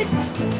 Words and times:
Hit. 0.00 0.50